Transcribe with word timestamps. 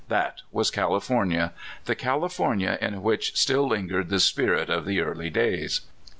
That 0.07 0.41
^vas 0.51 0.71
California— 0.73 1.53
the 1.85 1.93
California 1.93 2.75
in 2.81 3.03
which 3.03 3.37
still 3.37 3.67
lin 3.67 3.87
gered 3.87 4.09
the 4.09 4.19
spirit 4.19 4.67
of 4.67 4.85
the 4.85 4.99
early 4.99 5.29
days. 5.29 5.81